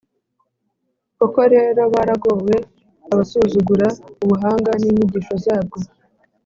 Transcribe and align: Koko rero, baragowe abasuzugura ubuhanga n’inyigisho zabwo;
Koko 1.17 1.41
rero, 1.53 1.81
baragowe 1.93 2.57
abasuzugura 3.11 3.87
ubuhanga 4.23 4.71
n’inyigisho 4.81 5.33
zabwo; 5.45 5.77